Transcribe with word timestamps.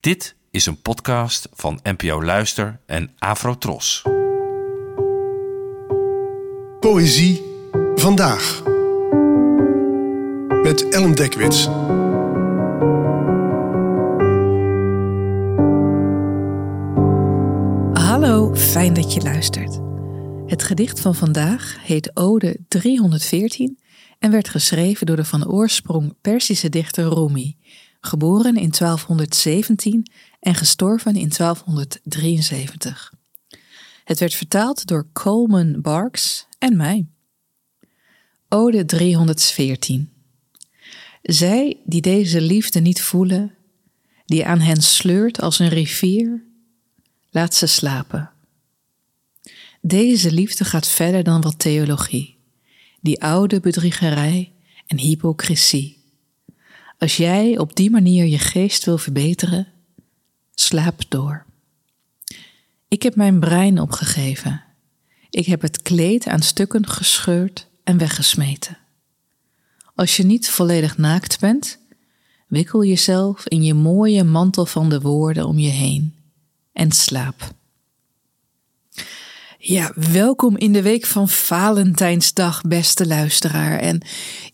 Dit 0.00 0.36
is 0.50 0.66
een 0.66 0.82
podcast 0.82 1.48
van 1.52 1.80
NPO 1.82 2.22
Luister 2.24 2.80
en 2.86 3.10
Afrotros. 3.18 4.02
Poëzie 6.80 7.42
vandaag. 7.94 8.62
Met 10.62 10.88
Ellen 10.88 11.14
Dekwits. 11.14 11.64
Hallo, 18.04 18.54
fijn 18.54 18.94
dat 18.94 19.14
je 19.14 19.20
luistert. 19.22 19.80
Het 20.46 20.62
gedicht 20.62 21.00
van 21.00 21.14
vandaag 21.14 21.76
heet 21.80 22.10
Ode 22.16 22.58
314 22.68 23.78
en 24.18 24.30
werd 24.30 24.48
geschreven 24.48 25.06
door 25.06 25.16
de 25.16 25.24
van 25.24 25.48
oorsprong 25.48 26.14
Persische 26.20 26.68
dichter 26.68 27.08
Rumi, 27.08 27.56
geboren 28.00 28.56
in 28.56 28.70
1217 28.70 30.10
en 30.40 30.54
gestorven 30.54 31.16
in 31.16 31.28
1273. 31.36 33.12
Het 34.04 34.18
werd 34.18 34.34
vertaald 34.34 34.86
door 34.86 35.08
Coleman 35.12 35.80
Barks 35.80 36.46
en 36.58 36.76
mij. 36.76 37.06
Ode 38.48 38.84
314 38.84 40.10
Zij 41.22 41.80
die 41.84 42.00
deze 42.00 42.40
liefde 42.40 42.80
niet 42.80 43.02
voelen, 43.02 43.54
die 44.24 44.46
aan 44.46 44.60
hen 44.60 44.82
sleurt 44.82 45.40
als 45.40 45.58
een 45.58 45.68
rivier, 45.68 46.44
laat 47.30 47.54
ze 47.54 47.66
slapen. 47.66 48.30
Deze 49.80 50.32
liefde 50.32 50.64
gaat 50.64 50.88
verder 50.88 51.24
dan 51.24 51.40
wat 51.40 51.58
theologie, 51.58 52.38
die 53.00 53.22
oude 53.22 53.60
bedriegerij 53.60 54.52
en 54.86 54.98
hypocrisie. 54.98 55.99
Als 57.00 57.16
jij 57.16 57.58
op 57.58 57.76
die 57.76 57.90
manier 57.90 58.26
je 58.26 58.38
geest 58.38 58.84
wil 58.84 58.98
verbeteren, 58.98 59.66
slaap 60.54 61.02
door. 61.08 61.46
Ik 62.88 63.02
heb 63.02 63.16
mijn 63.16 63.40
brein 63.40 63.80
opgegeven. 63.80 64.62
Ik 65.30 65.46
heb 65.46 65.62
het 65.62 65.82
kleed 65.82 66.26
aan 66.26 66.42
stukken 66.42 66.88
gescheurd 66.88 67.66
en 67.84 67.98
weggesmeten. 67.98 68.78
Als 69.94 70.16
je 70.16 70.22
niet 70.22 70.50
volledig 70.50 70.98
naakt 70.98 71.40
bent, 71.40 71.78
wikkel 72.48 72.84
jezelf 72.84 73.46
in 73.46 73.62
je 73.62 73.74
mooie 73.74 74.24
mantel 74.24 74.66
van 74.66 74.88
de 74.88 75.00
woorden 75.00 75.46
om 75.46 75.58
je 75.58 75.70
heen 75.70 76.14
en 76.72 76.92
slaap. 76.92 77.54
Ja, 79.62 79.92
welkom 79.94 80.56
in 80.56 80.72
de 80.72 80.82
week 80.82 81.06
van 81.06 81.28
Valentijnsdag, 81.28 82.60
beste 82.60 83.06
luisteraar. 83.06 83.78
En 83.78 84.02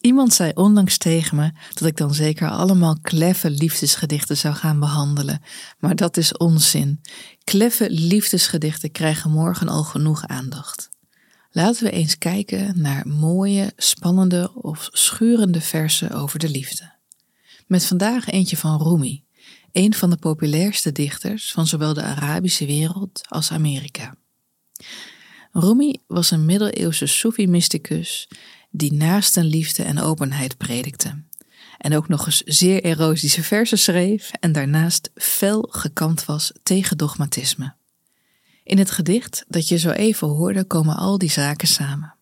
iemand 0.00 0.34
zei 0.34 0.52
onlangs 0.54 0.98
tegen 0.98 1.36
me 1.36 1.50
dat 1.74 1.88
ik 1.88 1.96
dan 1.96 2.14
zeker 2.14 2.50
allemaal 2.50 2.98
kleffe 3.02 3.50
liefdesgedichten 3.50 4.36
zou 4.36 4.54
gaan 4.54 4.80
behandelen. 4.80 5.42
Maar 5.78 5.96
dat 5.96 6.16
is 6.16 6.36
onzin. 6.36 7.00
Kleffe 7.44 7.90
liefdesgedichten 7.90 8.90
krijgen 8.90 9.30
morgen 9.30 9.68
al 9.68 9.82
genoeg 9.82 10.26
aandacht. 10.26 10.88
Laten 11.50 11.84
we 11.84 11.90
eens 11.90 12.18
kijken 12.18 12.80
naar 12.80 13.06
mooie, 13.06 13.72
spannende 13.76 14.50
of 14.54 14.88
schurende 14.92 15.60
versen 15.60 16.10
over 16.10 16.38
de 16.38 16.48
liefde. 16.48 16.92
Met 17.66 17.84
vandaag 17.84 18.30
eentje 18.30 18.56
van 18.56 18.82
Rumi, 18.82 19.24
een 19.72 19.94
van 19.94 20.10
de 20.10 20.16
populairste 20.16 20.92
dichters 20.92 21.52
van 21.52 21.66
zowel 21.66 21.94
de 21.94 22.02
Arabische 22.02 22.66
wereld 22.66 23.20
als 23.28 23.50
Amerika. 23.50 24.14
Rumi 25.52 26.02
was 26.06 26.30
een 26.30 26.44
middeleeuwse 26.44 27.06
Soefi-mysticus 27.06 28.28
die 28.70 28.92
naast 28.92 29.36
een 29.36 29.46
liefde 29.46 29.82
en 29.82 30.00
openheid 30.00 30.56
predikte. 30.56 31.22
En 31.78 31.96
ook 31.96 32.08
nog 32.08 32.26
eens 32.26 32.40
zeer 32.40 32.84
erotische 32.84 33.42
versen 33.42 33.78
schreef 33.78 34.30
en 34.40 34.52
daarnaast 34.52 35.10
fel 35.14 35.68
gekant 35.70 36.24
was 36.24 36.52
tegen 36.62 36.98
dogmatisme. 36.98 37.74
In 38.64 38.78
het 38.78 38.90
gedicht 38.90 39.44
dat 39.48 39.68
je 39.68 39.78
zo 39.78 39.90
even 39.90 40.28
hoorde 40.28 40.64
komen 40.64 40.96
al 40.96 41.18
die 41.18 41.30
zaken 41.30 41.68
samen. 41.68 42.14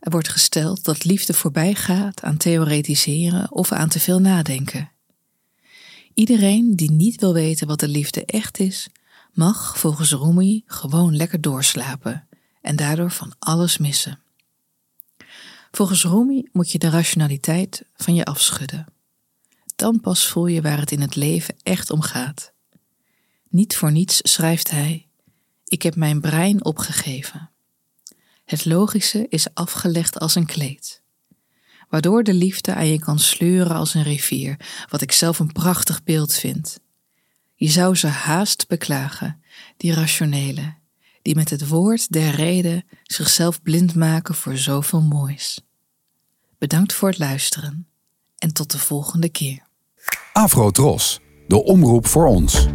Er 0.00 0.10
wordt 0.10 0.28
gesteld 0.28 0.84
dat 0.84 1.04
liefde 1.04 1.32
voorbij 1.34 1.74
gaat 1.74 2.22
aan 2.22 2.36
theoretiseren 2.36 3.52
of 3.52 3.72
aan 3.72 3.88
te 3.88 4.00
veel 4.00 4.18
nadenken. 4.18 4.90
Iedereen 6.14 6.76
die 6.76 6.90
niet 6.90 7.20
wil 7.20 7.34
weten 7.34 7.66
wat 7.66 7.80
de 7.80 7.88
liefde 7.88 8.24
echt 8.24 8.58
is, 8.58 8.88
mag 9.32 9.78
volgens 9.78 10.12
Rumi 10.12 10.62
gewoon 10.66 11.16
lekker 11.16 11.40
doorslapen 11.40 12.28
en 12.60 12.76
daardoor 12.76 13.10
van 13.10 13.32
alles 13.38 13.78
missen. 13.78 14.20
Volgens 15.70 16.04
Rumi 16.04 16.48
moet 16.52 16.70
je 16.70 16.78
de 16.78 16.90
rationaliteit 16.90 17.84
van 17.96 18.14
je 18.14 18.24
afschudden. 18.24 18.86
Dan 19.76 20.00
pas 20.00 20.28
voel 20.28 20.46
je 20.46 20.62
waar 20.62 20.78
het 20.78 20.92
in 20.92 21.00
het 21.00 21.16
leven 21.16 21.54
echt 21.62 21.90
om 21.90 22.00
gaat. 22.00 22.52
Niet 23.48 23.76
voor 23.76 23.92
niets 23.92 24.20
schrijft 24.22 24.70
hij: 24.70 25.08
Ik 25.64 25.82
heb 25.82 25.96
mijn 25.96 26.20
brein 26.20 26.64
opgegeven. 26.64 27.50
Het 28.44 28.64
logische 28.64 29.26
is 29.28 29.54
afgelegd 29.54 30.18
als 30.18 30.34
een 30.34 30.46
kleed, 30.46 31.02
waardoor 31.88 32.22
de 32.22 32.34
liefde 32.34 32.74
aan 32.74 32.86
je 32.86 32.98
kan 32.98 33.18
sleuren 33.18 33.76
als 33.76 33.94
een 33.94 34.02
rivier, 34.02 34.56
wat 34.90 35.00
ik 35.00 35.12
zelf 35.12 35.38
een 35.38 35.52
prachtig 35.52 36.02
beeld 36.04 36.32
vind. 36.32 36.80
Je 37.62 37.68
zou 37.68 37.96
ze 37.96 38.06
haast 38.06 38.68
beklagen, 38.68 39.42
die 39.76 39.94
rationele, 39.94 40.74
die 41.22 41.34
met 41.34 41.50
het 41.50 41.68
woord 41.68 42.12
der 42.12 42.34
reden 42.34 42.84
zichzelf 43.02 43.62
blind 43.62 43.94
maken 43.94 44.34
voor 44.34 44.56
zoveel 44.56 45.00
moois. 45.00 45.60
Bedankt 46.58 46.92
voor 46.92 47.08
het 47.08 47.18
luisteren 47.18 47.88
en 48.38 48.52
tot 48.52 48.70
de 48.70 48.78
volgende 48.78 49.28
keer. 49.28 49.66
Afro 50.32 50.70
Tros, 50.70 51.20
de 51.46 51.64
omroep 51.64 52.06
voor 52.06 52.26
ons. 52.26 52.66